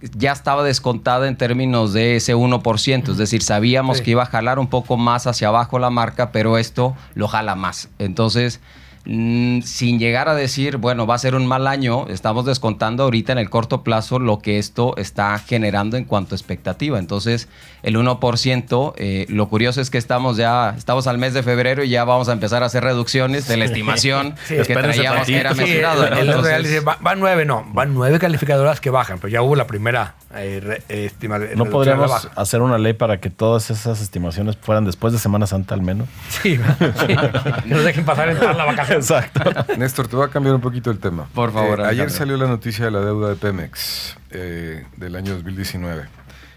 ya 0.01 0.33
estaba 0.33 0.63
descontada 0.63 1.27
en 1.29 1.37
términos 1.37 1.93
de 1.93 2.17
ese 2.17 2.35
1%, 2.35 3.13
es 3.13 3.17
decir, 3.19 3.43
sabíamos 3.43 3.99
Sí. 3.99 4.05
que 4.05 4.11
iba 4.13 4.23
a 4.23 4.27
jalar 4.27 4.59
un 4.59 4.67
poco 4.69 4.97
más 4.97 5.27
hacia 5.27 5.49
abajo 5.49 5.79
la 5.79 5.91
marca, 5.91 6.33
pero 6.33 6.59
esto 6.59 6.95
lo 7.15 7.29
jala 7.29 7.55
más. 7.55 7.89
Entonces, 7.99 8.61
mm, 9.07 9.61
sin 9.63 9.99
llegar 9.99 10.29
a 10.29 10.35
decir, 10.35 10.77
bueno, 10.77 11.07
va 11.07 11.15
a 11.15 11.19
ser 11.19 11.35
un 11.35 11.47
mal 11.47 11.67
año, 11.67 12.07
estamos 12.09 12.45
descontando 12.45 13.05
ahorita 13.05 13.33
en 13.33 13.39
el 13.39 13.49
corto 13.51 13.83
plazo 13.83 14.19
lo 14.19 14.39
que 14.41 14.59
esto 14.59 14.95
está 14.97 15.39
generando 15.39 15.97
en 15.97 16.05
cuanto 16.05 16.35
a 16.35 16.37
expectativa. 16.37 16.99
Entonces, 16.99 17.49
el 17.83 17.97
1%, 17.97 18.93
eh, 18.97 19.27
lo 19.29 19.49
curioso 19.49 19.81
es 19.81 19.91
que 19.91 19.99
estamos 19.99 20.37
ya, 20.37 20.75
estamos 20.77 21.07
al 21.07 21.19
mes 21.19 21.35
de 21.35 21.43
febrero 21.43 21.85
y 21.85 21.89
ya 21.89 22.05
vamos 22.05 22.29
a 22.29 22.33
empezar 22.33 22.63
a 22.63 22.67
hacer 22.67 22.83
reducciones 22.85 23.47
de 23.49 23.57
la 23.57 23.65
estimación 23.67 24.35
que 24.49 24.61
espérense 24.61 24.99
traíamos 25.01 25.27
que 25.27 25.37
era 25.39 25.51
tantito. 25.51 25.67
Sí, 25.67 25.73
mesurada. 25.75 26.11
¿no? 26.11 26.17
el 26.17 26.27
Entonces- 26.29 26.51
real 26.51 26.63
dice, 26.65 26.81
va- 26.81 26.99
van 27.01 27.21
nueve, 27.21 27.45
no, 27.45 27.65
van 27.73 27.95
nueve 27.95 28.19
calificadoras 28.19 28.81
que 28.81 28.91
bajan, 28.91 29.19
pero 29.19 29.29
ya 29.29 29.43
hubo 29.43 29.55
la 29.57 29.67
primera 29.67 30.15
eh, 30.39 30.61
re- 30.61 30.83
estima- 30.89 31.39
¿No 31.57 31.65
podríamos 31.67 32.29
hacer 32.37 32.63
una 32.63 32.79
ley 32.79 32.93
para 32.93 33.21
que 33.21 33.31
todas 33.31 33.71
esas 33.71 34.01
estimaciones 34.01 34.57
fueran 34.57 34.85
después 34.85 35.13
de 35.13 35.19
Semana 35.19 35.47
Santa 35.47 35.75
al 35.75 35.83
menos? 35.83 36.09
Sí, 36.29 36.57
sí, 36.57 37.07
que 37.07 37.69
nos 37.69 37.85
dejen 37.85 38.05
pasar 38.05 38.29
en 38.29 38.39
toda 38.39 38.53
la 38.53 38.65
vacación. 38.65 38.99
Exacto. 38.99 39.43
Néstor, 39.77 40.09
te 40.09 40.17
voy 40.17 40.27
a 40.27 40.29
cambiar 40.29 40.55
un 40.55 40.61
poquito 40.61 40.91
el 40.91 40.99
tema. 40.99 41.27
Por 41.35 41.53
favor, 41.53 41.81
Eh, 41.81 41.85
ayer 41.87 42.11
salió 42.11 42.37
la 42.37 42.47
noticia 42.47 42.85
de 42.87 42.91
la 42.91 43.01
deuda 43.01 43.29
de 43.31 43.37
Pemex 43.37 44.17
eh, 44.31 44.85
del 44.97 45.17
año 45.17 45.35
2019. 45.35 46.05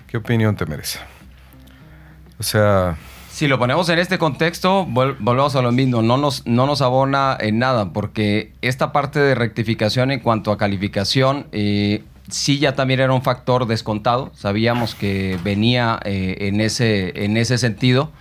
¿Qué 0.07 0.17
opinión 0.17 0.55
te 0.55 0.65
merece? 0.65 0.99
O 2.39 2.43
sea, 2.43 2.95
Si 3.31 3.47
lo 3.47 3.59
ponemos 3.59 3.87
en 3.89 3.99
este 3.99 4.17
contexto, 4.17 4.85
vol- 4.85 5.15
volvemos 5.19 5.55
a 5.55 5.61
lo 5.61 5.71
mismo, 5.71 6.01
no 6.01 6.17
nos, 6.17 6.45
no 6.47 6.65
nos 6.65 6.81
abona 6.81 7.37
en 7.39 7.59
nada, 7.59 7.93
porque 7.93 8.53
esta 8.61 8.91
parte 8.91 9.19
de 9.19 9.35
rectificación 9.35 10.11
en 10.11 10.19
cuanto 10.19 10.51
a 10.51 10.57
calificación, 10.57 11.47
eh, 11.51 12.03
sí 12.29 12.59
ya 12.59 12.75
también 12.75 12.99
era 12.99 13.13
un 13.13 13.21
factor 13.21 13.67
descontado, 13.67 14.31
sabíamos 14.33 14.95
que 14.95 15.37
venía 15.43 15.99
eh, 16.03 16.37
en, 16.41 16.61
ese, 16.61 17.25
en 17.25 17.37
ese 17.37 17.57
sentido. 17.57 18.11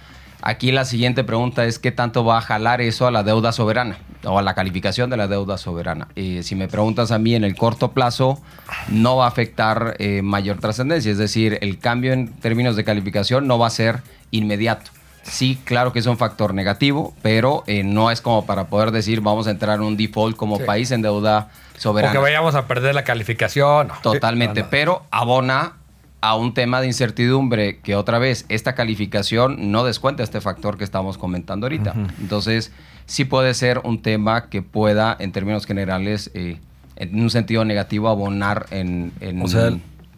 Aquí 0.40 0.70
la 0.70 0.84
siguiente 0.84 1.24
pregunta 1.24 1.64
es 1.64 1.78
qué 1.78 1.90
tanto 1.90 2.24
va 2.24 2.38
a 2.38 2.40
jalar 2.40 2.80
eso 2.80 3.06
a 3.06 3.10
la 3.10 3.24
deuda 3.24 3.50
soberana 3.50 3.98
o 4.24 4.38
a 4.38 4.42
la 4.42 4.54
calificación 4.54 5.10
de 5.10 5.16
la 5.16 5.26
deuda 5.26 5.58
soberana. 5.58 6.08
Eh, 6.14 6.42
si 6.42 6.54
me 6.54 6.68
preguntas 6.68 7.10
a 7.10 7.18
mí 7.18 7.34
en 7.34 7.44
el 7.44 7.56
corto 7.56 7.92
plazo, 7.92 8.40
no 8.88 9.16
va 9.16 9.24
a 9.24 9.28
afectar 9.28 9.96
eh, 9.98 10.22
mayor 10.22 10.58
trascendencia, 10.58 11.10
es 11.10 11.18
decir, 11.18 11.58
el 11.60 11.78
cambio 11.78 12.12
en 12.12 12.28
términos 12.28 12.76
de 12.76 12.84
calificación 12.84 13.46
no 13.46 13.58
va 13.58 13.66
a 13.66 13.70
ser 13.70 14.02
inmediato. 14.30 14.90
Sí, 15.30 15.58
claro 15.64 15.92
que 15.92 15.98
es 15.98 16.06
un 16.06 16.16
factor 16.16 16.54
negativo, 16.54 17.14
pero 17.22 17.64
eh, 17.66 17.82
no 17.84 18.10
es 18.10 18.20
como 18.20 18.46
para 18.46 18.66
poder 18.68 18.90
decir 18.90 19.20
vamos 19.20 19.46
a 19.46 19.50
entrar 19.50 19.76
en 19.76 19.82
un 19.82 19.96
default 19.96 20.36
como 20.36 20.56
Sí. 20.58 20.64
país 20.64 20.90
en 20.90 21.02
deuda 21.02 21.48
O 21.76 21.80
soberana. 21.80 22.12
que 22.12 22.18
vayamos 22.18 22.54
a 22.54 22.66
perder 22.66 22.94
la 22.94 23.04
calificación. 23.04 23.88
no. 23.88 23.94
Totalmente, 24.02 24.60
No, 24.60 24.66
no. 24.66 24.70
pero 24.70 25.02
abona 25.10 25.74
a 26.20 26.34
un 26.34 26.52
tema 26.52 26.80
de 26.80 26.88
incertidumbre 26.88 27.78
que 27.78 27.94
otra 27.94 28.18
vez 28.18 28.44
esta 28.48 28.74
calificación 28.74 29.70
no 29.70 29.84
descuenta 29.84 30.22
este 30.24 30.40
factor 30.40 30.76
que 30.76 30.82
estamos 30.84 31.16
comentando 31.16 31.66
ahorita. 31.66 31.94
Entonces, 32.20 32.72
sí 33.06 33.24
puede 33.24 33.54
ser 33.54 33.80
un 33.84 34.02
tema 34.02 34.48
que 34.48 34.60
pueda, 34.62 35.16
en 35.20 35.30
términos 35.30 35.64
generales, 35.64 36.30
eh, 36.34 36.58
en 36.96 37.22
un 37.22 37.30
sentido 37.30 37.64
negativo, 37.64 38.08
abonar 38.08 38.66
en... 38.72 39.12
en 39.20 39.40
O 39.42 39.46
sea, 39.46 39.70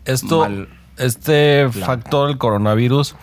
esto, 0.06 0.40
mal- 0.40 0.68
este 0.96 1.68
plan. 1.68 1.84
factor, 1.86 2.30
el 2.30 2.38
coronavirus, 2.38 3.14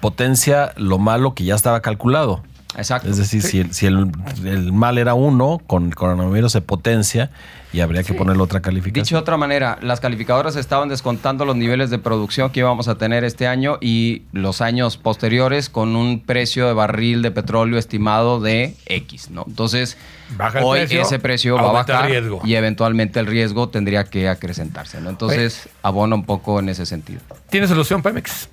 potencia 0.00 0.72
lo 0.76 0.98
malo 0.98 1.34
que 1.34 1.44
ya 1.44 1.54
estaba 1.54 1.80
calculado. 1.80 2.42
Exacto. 2.76 3.08
Es 3.10 3.16
decir, 3.16 3.42
si, 3.42 3.58
el, 3.60 3.72
si 3.74 3.86
el- 3.86 4.12
el 4.44 4.72
mal 4.72 4.98
era 4.98 5.14
uno, 5.14 5.60
con 5.66 5.86
el 5.86 5.94
coronavirus 5.96 6.52
se 6.52 6.60
potencia 6.60 7.30
y 7.72 7.80
habría 7.80 8.02
que 8.04 8.14
ponerle 8.14 8.42
otra 8.42 8.60
calificación. 8.60 9.02
Dicho 9.04 9.16
de 9.16 9.20
otra 9.22 9.36
manera, 9.36 9.78
las 9.82 10.00
calificadoras 10.00 10.54
estaban 10.54 10.88
descontando 10.88 11.44
los 11.44 11.56
niveles 11.56 11.90
de 11.90 11.98
producción 11.98 12.50
que 12.50 12.60
íbamos 12.60 12.86
a 12.86 12.94
tener 12.96 13.24
este 13.24 13.46
año 13.48 13.78
y 13.80 14.22
los 14.32 14.60
años 14.60 14.96
posteriores 14.96 15.68
con 15.70 15.96
un 15.96 16.20
precio 16.20 16.66
de 16.66 16.72
barril 16.74 17.20
de 17.22 17.30
petróleo 17.30 17.78
estimado 17.78 18.38
de 18.40 18.74
X, 18.86 19.30
¿no? 19.30 19.44
Entonces, 19.48 19.96
Baja 20.36 20.60
hoy 20.62 20.80
precio, 20.80 21.02
ese 21.02 21.18
precio 21.18 21.56
va 21.56 21.70
a 21.70 21.72
bajar 21.72 22.06
riesgo. 22.06 22.40
y 22.44 22.54
eventualmente 22.54 23.18
el 23.18 23.26
riesgo 23.26 23.70
tendría 23.70 24.04
que 24.04 24.28
acrecentarse, 24.28 25.00
¿no? 25.00 25.10
Entonces, 25.10 25.68
abona 25.82 26.14
un 26.14 26.24
poco 26.24 26.60
en 26.60 26.68
ese 26.68 26.86
sentido. 26.86 27.20
¿Tiene 27.50 27.66
solución 27.66 28.02
Pemex? 28.02 28.48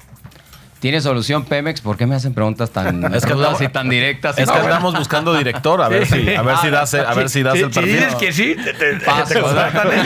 ¿Tiene 0.79 1.01
solución 1.01 1.46
Pemex? 1.46 1.82
¿Por 1.82 1.98
qué 1.98 2.05
me 2.05 2.15
hacen 2.15 2.34
preguntas 2.34 2.70
tan 2.72 3.03
Es 3.15 3.25
que 3.25 3.34
y 3.63 3.67
tan 3.70 3.89
directas? 3.89 4.38
Es 4.38 4.50
que 4.50 4.58
andamos 4.58 4.98
buscando 4.98 5.34
director, 5.36 5.82
a 5.82 5.88
ver 5.89 6.05
si, 6.05 6.34
a 6.36 6.41
ver 6.41 6.58
si 6.58 6.70
das, 6.70 6.94
a 6.94 7.13
ver 7.13 7.29
si 7.29 7.44
das 7.44 7.53
Sí, 7.58 7.63
el 7.63 7.74
si 7.74 7.79
perfil. 7.79 7.96
dices 7.96 8.15
que 8.15 8.34
sí, 8.34 8.55
te, 8.55 8.74
te- 8.74 9.05
Paso, 9.05 9.34
te 9.34 9.41
contratan, 9.41 9.88
¿eh? 9.91 10.03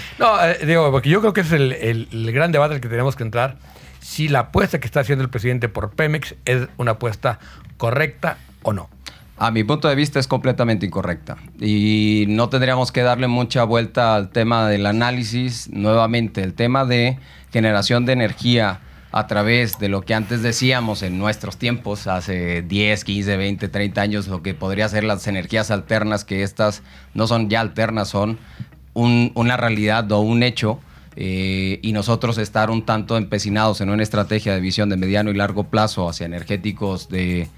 no, 0.18 0.44
eh, 0.44 0.58
digo, 0.66 0.90
porque 0.90 1.08
yo 1.08 1.20
creo 1.20 1.32
que 1.32 1.42
es 1.42 1.52
el, 1.52 1.72
el- 1.72 2.08
el 2.12 2.32
gran 2.32 2.50
debate 2.52 2.74
al 2.74 2.80
que 2.80 2.88
tenemos 2.88 3.14
que 3.16 3.22
entrar. 3.22 3.56
Si 4.00 4.28
la 4.28 4.40
apuesta 4.40 4.80
que 4.80 4.86
está 4.86 5.00
haciendo 5.00 5.22
el 5.22 5.30
presidente 5.30 5.68
por 5.68 5.90
Pemex 5.90 6.34
es 6.44 6.66
una 6.76 6.92
apuesta 6.92 7.38
correcta 7.76 8.38
o 8.62 8.72
no. 8.72 8.90
A 9.38 9.50
mi 9.50 9.64
punto 9.64 9.88
de 9.88 9.94
vista 9.94 10.18
es 10.20 10.26
completamente 10.28 10.86
incorrecta 10.86 11.36
y 11.60 12.26
no 12.28 12.48
tendríamos 12.48 12.92
que 12.92 13.02
darle 13.02 13.26
mucha 13.28 13.64
vuelta 13.64 14.14
al 14.14 14.28
tema 14.30 14.68
del 14.68 14.86
análisis. 14.86 15.68
Nuevamente, 15.72 16.42
el 16.42 16.54
tema 16.54 16.84
de 16.84 17.18
generación 17.52 18.04
de 18.06 18.12
energía 18.12 18.80
a 19.12 19.26
través 19.26 19.78
de 19.78 19.88
lo 19.88 20.00
que 20.02 20.14
antes 20.14 20.42
decíamos 20.42 21.02
en 21.02 21.18
nuestros 21.18 21.58
tiempos, 21.58 22.06
hace 22.06 22.62
10, 22.62 23.04
15, 23.04 23.36
20, 23.36 23.68
30 23.68 24.00
años, 24.00 24.26
lo 24.26 24.42
que 24.42 24.54
podría 24.54 24.88
ser 24.88 25.04
las 25.04 25.26
energías 25.26 25.70
alternas, 25.70 26.24
que 26.24 26.42
estas 26.42 26.82
no 27.14 27.26
son 27.26 27.50
ya 27.50 27.60
alternas, 27.60 28.08
son 28.08 28.38
un- 28.94 29.30
una 29.34 29.56
realidad 29.56 30.10
o 30.12 30.20
un 30.20 30.42
hecho. 30.42 30.80
eh, 31.14 31.78
y 31.82 31.92
nosotros 31.92 32.38
estar 32.38 32.70
un 32.70 32.86
tanto 32.86 33.18
empecinados 33.18 33.82
en 33.82 33.90
una 33.90 34.02
estrategia 34.02 34.54
de 34.54 34.60
visión 34.62 34.88
de 34.88 34.96
mediano 34.96 35.30
y 35.30 35.34
largo 35.34 35.64
plazo 35.64 36.08
hacia 36.08 36.24
energéticos 36.24 37.10
de, 37.10 37.48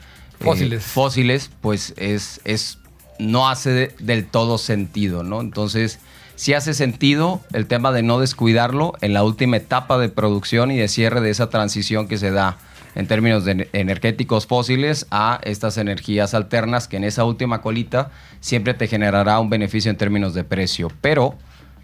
Fósiles. 0.40 0.82
eh, 0.82 0.88
fósiles, 0.88 1.50
pues 1.61 1.94
es, 1.96 2.40
es 2.44 2.78
no 3.20 3.49
hace 3.49 3.70
de- 3.70 3.94
del 4.00 4.26
todo 4.26 4.58
sentido, 4.58 5.23
¿no? 5.23 5.40
Entonces, 5.40 6.00
sí 6.37 6.55
hace 6.55 6.75
sentido 6.75 7.41
el 7.53 7.67
tema 7.67 7.93
de 7.93 8.03
no 8.03 8.19
descuidarlo 8.19 8.95
en 9.00 9.12
la 9.12 9.25
última 9.25 9.57
etapa 9.57 9.99
de 9.99 10.09
producción 10.09 10.71
y 10.71 10.76
de 10.76 10.88
cierre 10.88 11.21
de 11.21 11.31
esa 11.31 11.50
transición 11.50 12.09
que 12.09 12.19
se 12.19 12.31
da 12.31 12.59
en 12.95 13.07
términos 13.07 13.45
energéticos 13.73 14.47
fósiles 14.47 15.07
a 15.11 15.41
estas 15.43 15.79
energías 15.79 16.33
alternas, 16.35 16.87
que 16.87 16.97
en 16.97 17.05
esa 17.05 17.25
última 17.25 17.61
colita 17.61 18.11
siempre 18.41 18.75
te 18.75 18.87
generará 18.87 19.41
un 19.41 19.50
beneficio 19.50 19.91
en 19.91 19.97
términos 19.97 20.33
de 20.35 20.45
precio. 20.45 20.91
Pero 21.00 21.35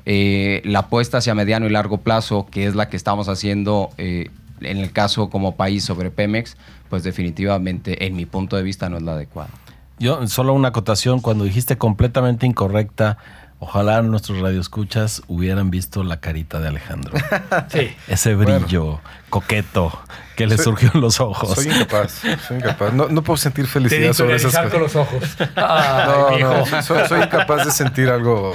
eh, 0.06 0.62
la 0.64 0.80
apuesta 0.80 1.18
hacia 1.18 1.34
mediano 1.34 1.66
y 1.66 1.70
largo 1.70 1.98
plazo, 1.98 2.46
que 2.50 2.66
es 2.66 2.74
la 2.74 2.88
que 2.88 2.96
estamos 2.96 3.28
haciendo 3.28 3.90
eh, 3.98 4.30
en 4.60 4.78
el 4.78 4.92
caso 4.92 5.30
como 5.30 5.56
país 5.56 5.84
sobre 5.84 6.10
Pemex, 6.10 6.56
pues 6.88 7.02
definitivamente, 7.02 8.06
en 8.06 8.14
mi 8.14 8.26
punto 8.26 8.56
de 8.56 8.62
vista, 8.62 8.88
no 8.88 8.96
es 8.96 9.02
la 9.02 9.12
adecuada. 9.12 9.50
Yo, 9.98 10.26
solo 10.28 10.54
una 10.54 10.68
acotación, 10.68 11.20
cuando 11.20 11.44
dijiste 11.44 11.76
completamente 11.76 12.46
incorrecta, 12.46 13.18
ojalá 13.60 14.02
nuestros 14.02 14.40
radioescuchas 14.40 15.22
hubieran 15.28 15.70
visto 15.70 16.02
la 16.02 16.18
carita 16.18 16.58
de 16.60 16.68
Alejandro. 16.68 17.16
Sí. 17.68 17.94
Ese 18.08 18.34
brillo 18.34 19.00
coqueto 19.28 19.96
que 20.36 20.46
le 20.46 20.56
Soy- 20.56 20.64
surgió 20.64 20.90
en 20.94 21.00
los 21.02 21.20
ojos. 21.20 21.54
soy 21.54 21.66
incapaz, 21.72 22.22
soy 22.48 22.56
incapaz. 22.56 22.92
No, 22.94 23.08
no 23.08 23.22
puedo 23.22 23.36
sentir 23.36 23.66
felicidad 23.66 24.12
sobre 24.14 24.36
esas 24.36 24.54
editorializar 24.54 24.70
con 24.70 24.80
cosas. 24.80 24.94
los 24.96 25.46
ojos. 25.46 25.48
Ay, 25.56 26.42
No, 26.42 26.50
mijo. 26.54 26.66
no, 26.76 26.82
soy, 26.82 27.06
soy 27.08 27.20
incapaz 27.22 27.66
de 27.66 27.70
sentir 27.72 28.08
algo 28.08 28.52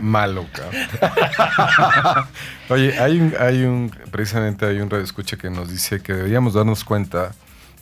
malo, 0.00 0.46
cabrón. 0.52 2.24
Oye, 2.70 2.98
hay 2.98 3.20
un, 3.20 3.34
hay 3.38 3.64
un, 3.64 3.90
precisamente 4.10 4.64
hay 4.66 4.78
un 4.80 4.88
radio 4.88 5.04
escucha 5.04 5.36
que 5.36 5.50
nos 5.50 5.68
dice 5.70 6.00
que 6.00 6.12
deberíamos 6.14 6.54
darnos 6.54 6.84
cuenta 6.84 7.32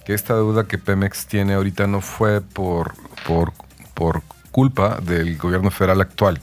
que 0.05 0.15
esta 0.15 0.35
deuda 0.35 0.65
que 0.65 0.79
Pemex 0.79 1.27
tiene 1.27 1.55
ahorita 1.55 1.87
no 1.87 2.01
fue 2.01 2.41
por, 2.41 2.95
por, 3.25 3.53
por 3.95 4.23
culpa 4.53 4.99
del 5.03 5.37
gobierno 5.37 5.73
federal 5.73 6.01
actual, 6.01 6.41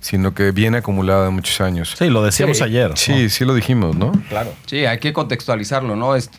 sino 0.00 0.32
que 0.32 0.52
viene 0.52 0.78
acumulada 0.78 1.24
de 1.24 1.30
muchos 1.30 1.60
años. 1.60 1.94
Sí, 1.98 2.08
lo 2.08 2.22
decíamos 2.22 2.56
Sí. 2.58 2.64
ayer. 2.64 2.90
¿no? 2.90 2.96
Sí, 2.96 3.28
sí 3.28 3.44
lo 3.44 3.52
dijimos, 3.54 3.94
¿no? 3.96 4.12
claro. 4.30 4.54
Sí, 4.64 4.86
hay 4.86 4.98
que 4.98 5.12
contextualizarlo, 5.12 5.94
¿no? 5.96 6.16
Es, 6.16 6.30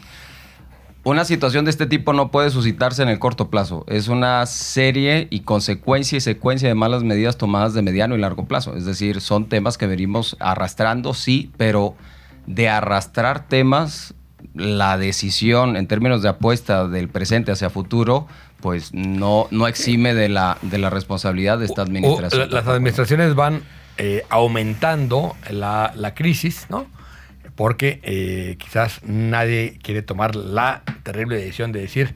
una 1.03 1.23
situación 1.25 1.65
de 1.65 1.71
este 1.71 1.85
tipo 1.85 2.11
no 2.13 2.29
puede 2.29 2.49
suscitarse 2.49 3.01
en 3.01 3.09
el 3.09 3.19
corto 3.19 3.49
plazo. 3.49 3.85
Es 3.87 4.09
una 4.09 4.45
serie 4.45 5.27
y 5.29 5.41
consecuencia 5.41 6.17
y 6.17 6.21
secuencia 6.21 6.67
de 6.67 6.75
malas 6.75 7.03
medidas 7.03 7.37
tomadas 7.37 7.73
de 7.73 7.81
mediano 7.81 8.15
y 8.15 8.19
largo 8.19 8.45
plazo. 8.45 8.75
Es 8.75 8.85
decir, 8.85 9.21
son 9.21 9.47
temas 9.47 9.77
que 9.77 9.87
venimos 9.87 10.35
arrastrando, 10.39 11.13
sí, 11.13 11.51
pero 11.57 11.95
de 12.47 12.67
arrastrar 12.67 13.47
temas, 13.47 14.13
la 14.53 14.97
decisión 14.97 15.77
en 15.77 15.87
términos 15.87 16.21
de 16.21 16.29
apuesta 16.29 16.87
del 16.87 17.07
presente 17.07 17.51
hacia 17.51 17.69
futuro, 17.69 18.27
pues 18.61 18.93
no, 18.93 19.47
no 19.51 19.67
exime 19.67 20.13
de 20.13 20.29
la, 20.29 20.57
de 20.61 20.77
la 20.77 20.89
responsabilidad 20.89 21.59
de 21.59 21.65
esta 21.65 21.81
O- 21.81 21.85
administración. 21.85 22.49
la- 22.49 22.55
las 22.61 22.67
administraciones 22.67 23.35
van 23.35 23.61
eh, 23.97 24.23
aumentando 24.29 25.35
la, 25.49 25.91
la 25.95 26.13
crisis, 26.13 26.65
¿no? 26.69 26.87
Porque 27.55 27.99
eh, 28.03 28.55
quizás 28.57 29.01
nadie 29.03 29.77
quiere 29.83 30.01
tomar 30.01 30.35
la 30.35 30.83
terrible 31.03 31.35
decisión 31.37 31.71
de 31.71 31.81
decir, 31.81 32.15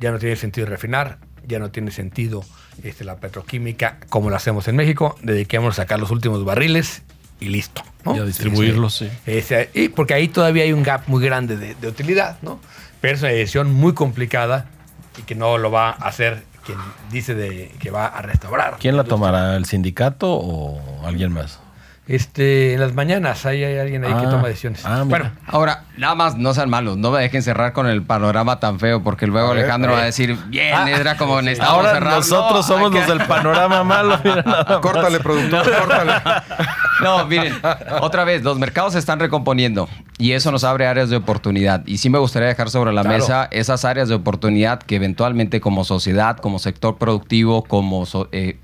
ya 0.00 0.10
no 0.10 0.18
tiene 0.18 0.36
sentido 0.36 0.66
refinar, 0.66 1.18
ya 1.46 1.58
no 1.58 1.70
tiene 1.70 1.90
sentido 1.90 2.42
este, 2.82 3.04
la 3.04 3.16
petroquímica 3.16 3.98
como 4.08 4.30
lo 4.30 4.36
hacemos 4.36 4.66
en 4.68 4.76
México, 4.76 5.16
dediquémonos 5.22 5.78
a 5.78 5.82
sacar 5.82 6.00
los 6.00 6.10
últimos 6.10 6.44
barriles 6.44 7.02
y 7.40 7.46
listo. 7.48 7.82
¿no? 8.04 8.16
Y 8.16 8.20
a 8.20 8.24
distribuirlos, 8.24 8.94
sí. 8.96 9.08
Ese- 9.26 9.70
y 9.74 9.88
porque 9.90 10.14
ahí 10.14 10.28
todavía 10.28 10.64
hay 10.64 10.72
un 10.72 10.82
gap 10.82 11.02
muy 11.08 11.22
grande 11.24 11.56
de, 11.56 11.74
de 11.74 11.88
utilidad, 11.88 12.38
¿no? 12.42 12.58
Pero 13.00 13.14
es 13.16 13.22
una 13.22 13.32
decisión 13.32 13.72
muy 13.72 13.92
complicada 13.94 14.70
y 15.18 15.22
que 15.22 15.34
no 15.34 15.58
lo 15.58 15.70
va 15.70 15.90
a 15.90 16.08
hacer 16.08 16.44
quien 16.64 16.78
dice 17.10 17.34
de, 17.34 17.74
que 17.80 17.90
va 17.90 18.06
a 18.06 18.22
restaurar. 18.22 18.76
¿Quién 18.78 18.96
la 18.96 19.04
tomará? 19.04 19.56
¿El 19.56 19.64
sindicato 19.64 20.32
o 20.32 21.06
alguien 21.06 21.32
más? 21.32 21.60
Este, 22.08 22.74
en 22.74 22.80
las 22.80 22.94
mañanas 22.94 23.46
hay, 23.46 23.62
hay 23.62 23.78
alguien 23.78 24.04
ahí 24.04 24.10
que 24.12 24.26
Ah, 24.26 24.30
toma 24.30 24.48
decisiones. 24.48 24.84
ah, 24.84 25.04
bueno, 25.06 25.30
Ahora, 25.46 25.84
nada 25.96 26.16
más, 26.16 26.36
no 26.36 26.52
sean 26.52 26.68
malos, 26.68 26.96
no 26.96 27.12
me 27.12 27.20
dejen 27.20 27.42
cerrar 27.44 27.72
con 27.72 27.86
el 27.86 28.02
panorama 28.02 28.58
tan 28.58 28.80
feo, 28.80 29.04
porque 29.04 29.28
luego 29.28 29.50
ver, 29.50 29.58
Alejandro 29.60 29.92
a 29.92 29.94
va 29.94 30.02
a 30.02 30.04
decir, 30.06 30.36
bien, 30.48 30.88
era 30.88 31.16
como 31.16 31.40
necesitábamos 31.40 31.78
Ahora 31.86 31.94
cerrar. 31.94 32.14
nosotros 32.14 32.52
No, 32.56 32.62
somos 32.64 32.92
los 32.92 33.04
que- 33.04 33.08
del 33.12 33.24
panorama 33.26 33.84
malo. 33.84 34.18
mira 34.24 34.42
nada 34.44 34.64
más. 34.68 34.78
Córtale, 34.78 35.20
productor, 35.20 35.64
córtale. 35.64 36.12
No, 37.02 37.26
miren, 37.26 37.54
otra 38.00 38.22
vez, 38.22 38.44
los 38.44 38.58
mercados 38.58 38.92
se 38.92 38.98
están 39.00 39.18
recomponiendo 39.18 39.88
y 40.18 40.32
eso 40.32 40.52
nos 40.52 40.62
abre 40.62 40.86
áreas 40.86 41.08
de 41.10 41.16
oportunidad. 41.16 41.82
Y 41.86 41.98
sí 41.98 42.10
me 42.10 42.18
gustaría 42.18 42.46
dejar 42.48 42.70
sobre 42.70 42.92
la 42.92 43.02
Claro. 43.02 43.18
mesa 43.18 43.48
esas 43.50 43.84
áreas 43.84 44.08
de 44.08 44.14
oportunidad 44.14 44.80
que 44.80 44.96
eventualmente 44.96 45.60
como 45.60 45.82
sociedad, 45.84 46.36
como 46.36 46.60
sector 46.60 46.98
productivo, 46.98 47.64
como, 47.64 48.06
so- 48.06 48.28
eh, 48.30 48.58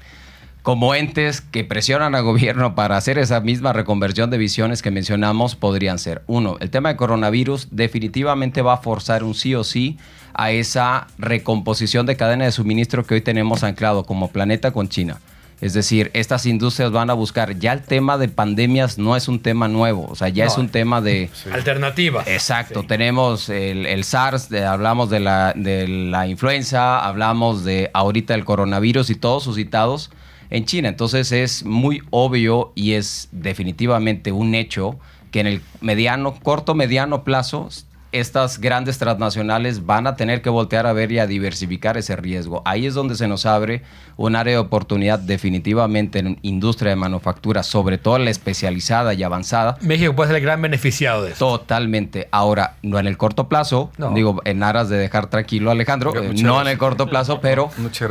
como 0.69 0.95
entes 0.95 1.41
que 1.41 1.65
presionan 1.65 2.15
al 2.15 2.25
gobierno 2.25 2.75
para 2.75 2.99
hacer 2.99 3.17
esa 3.17 3.41
misma 3.41 3.73
reconversión 3.73 4.29
de 4.29 4.37
visiones 4.37 4.83
que 4.83 4.91
mencionamos, 4.91 5.57
podrían 5.57 5.99
ser. 5.99 6.21
Uno, 6.27 6.59
el 6.61 6.69
tema 6.69 6.91
de 6.91 6.97
coronavirus 6.97 7.69
definitivamente 7.71 8.61
va 8.61 8.75
a 8.75 8.77
forzar 8.77 9.25
un 9.25 9.35
sí 9.35 9.55
o 9.55 9.65
sí 9.65 9.97
a 10.35 10.51
esa 10.51 11.07
recomposición 11.17 12.05
de 12.05 12.17
cadena 12.19 12.45
de 12.45 12.53
suministro 12.53 13.07
que 13.07 13.15
hoy 13.15 13.23
tenemos 13.23 13.65
anclado 13.65 14.05
como 14.05 14.29
planeta 14.29 14.71
con 14.71 14.91
China. 14.91 15.23
Es 15.63 15.73
decir, 15.73 16.11
estas 16.13 16.45
industrias 16.45 16.93
van 16.93 17.09
a 17.09 17.15
buscar, 17.15 17.59
ya 17.59 17.73
el 17.73 17.81
tema 17.81 18.19
de 18.19 18.29
pandemias 18.29 18.99
no 18.99 19.17
es 19.17 19.27
un 19.27 19.41
tema 19.41 19.69
nuevo, 19.69 20.07
o 20.11 20.17
sea, 20.17 20.29
ya 20.29 20.45
No. 20.45 20.51
es 20.53 20.59
un 20.59 20.69
tema 20.69 21.01
de... 21.01 21.31
alternativas. 21.51 22.29
Exacto, 22.29 22.83
tenemos 22.83 23.49
el, 23.49 23.87
el 23.87 24.05
SARS, 24.05 24.51
de- 24.51 24.67
hablamos 24.67 25.09
de 25.09 25.21
la, 25.21 25.55
de 25.57 25.89
la 25.89 26.27
influenza, 26.27 26.99
hablamos 27.07 27.65
de 27.65 27.91
ahorita 27.95 28.35
el 28.35 28.45
coronavirus 28.45 29.09
y 29.09 29.15
todos 29.15 29.45
suscitados 29.45 30.11
en 30.51 30.65
China. 30.65 30.89
Entonces 30.89 31.33
es 31.33 31.65
muy 31.65 32.03
obvio 32.11 32.73
y 32.75 32.93
es 32.93 33.29
definitivamente 33.33 34.33
un 34.33 34.55
hecho 34.55 34.99
que 35.31 35.41
en 35.41 35.47
el 35.47 35.63
mediano, 35.81 36.35
corto, 36.43 36.75
mediano 36.75 37.25
plazo, 37.25 37.69
estas 38.13 38.59
grandes 38.61 38.99
transnacionales 38.99 39.85
van 39.85 40.07
a 40.07 40.17
tener 40.17 40.41
que 40.43 40.49
voltear 40.51 40.87
a 40.87 40.93
ver 40.93 41.13
y 41.13 41.19
a 41.19 41.27
diversificar 41.27 41.97
ese 41.99 42.17
riesgo. 42.17 42.63
Ahí 42.65 42.87
es 42.87 42.95
donde 42.95 43.15
se 43.17 43.29
nos 43.29 43.45
abre 43.47 43.83
un 44.17 44.35
área 44.35 44.55
de 44.55 44.59
oportunidad 44.59 45.19
definitivamente 45.19 46.19
en 46.19 46.39
industria 46.43 46.91
de 46.91 46.97
manufactura, 46.97 47.63
sobre 47.63 47.99
todo 47.99 48.19
la 48.19 48.31
especializada 48.31 49.15
y 49.15 49.23
avanzada, 49.23 49.77
México 49.81 50.15
puede 50.17 50.29
ser 50.29 50.37
el 50.37 50.43
gran 50.43 50.61
beneficiado 50.63 51.23
de 51.23 51.33
eso. 51.33 51.59
Totalmente. 51.59 52.29
Ahora, 52.31 52.75
no 52.83 52.99
en 52.99 53.07
el 53.07 53.17
corto 53.17 53.49
plazo, 53.49 53.91
No. 53.99 54.11
digo, 54.13 54.41
en 54.45 54.63
aras 54.63 54.89
de 54.89 54.97
dejar 54.97 55.29
tranquilo 55.29 55.71
a 55.71 55.73
Alejandro, 55.73 56.11
eh, 56.11 56.21
gracias. 56.21 56.43
no 56.43 56.61
en 56.61 56.69
el 56.69 56.79
corto 56.79 57.07
plazo, 57.09 57.41
pero 57.41 57.71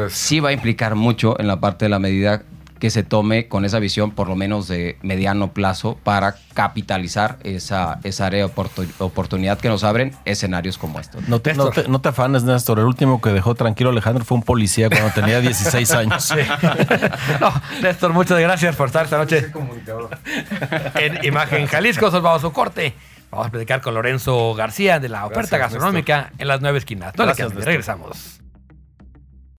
sí 0.10 0.39
va 0.39 0.50
a 0.50 0.54
implicar 0.54 0.96
mucho 0.96 1.39
en 1.39 1.48
la 1.48 1.60
parte 1.60 1.86
de 1.86 1.89
la 1.89 2.00
medida 2.00 2.44
que 2.80 2.90
se 2.90 3.04
tome 3.04 3.48
con 3.48 3.66
esa 3.66 3.80
visión, 3.80 4.12
por 4.12 4.28
lo 4.28 4.36
menos 4.36 4.68
de 4.68 4.98
mediano 5.02 5.52
plazo, 5.54 5.98
para 6.04 6.36
capitalizar 6.54 7.38
esa, 7.44 8.00
esa 8.04 8.26
área 8.28 8.46
de 8.46 8.54
oportu- 8.54 8.88
oportunidad 9.00 9.58
que 9.60 9.68
nos 9.70 9.84
abren 9.84 10.14
escenarios 10.26 10.78
como 10.78 11.00
estos. 11.00 11.28
No 11.28 11.40
te, 11.42 11.54
no, 11.54 11.70
te, 11.70 11.88
no 11.88 12.02
te 12.02 12.10
afanes, 12.10 12.44
Néstor. 12.44 12.80
El 12.80 12.86
último 12.86 13.22
que 13.22 13.30
dejó 13.32 13.56
tranquilo 13.56 13.90
Alejandro 13.90 14.24
fue 14.26 14.38
un 14.38 14.44
policía 14.44 14.90
cuando 14.90 15.10
tenía 15.12 15.40
16 15.42 15.92
años. 15.94 16.34
no, 17.42 17.54
Néstor, 17.82 18.14
muchas 18.14 18.40
gracias 18.40 18.76
por 18.76 18.88
estar 18.88 19.06
esta 19.06 19.18
noche 19.18 19.52
en 20.96 21.24
Imagen 21.26 21.68
Jalisco. 21.68 22.02
Nosotros 22.06 22.24
vamos 22.24 22.44
a 22.44 22.48
un 22.48 22.54
corte. 22.54 22.94
Vamos 23.30 23.48
a 23.48 23.50
platicar 23.52 23.82
con 23.82 23.94
Lorenzo 23.94 24.54
García 24.54 25.00
de 25.00 25.10
la 25.10 25.26
oferta 25.26 25.58
Gracias, 25.58 25.74
gastronómica 25.74 26.32
en 26.38 26.48
las 26.48 26.62
nueve 26.62 26.78
esquinas. 26.78 27.14
No 27.18 27.24
le 27.24 27.28
Gracias, 27.28 27.50
Néstor. 27.50 27.66
regresamos. 27.66 28.40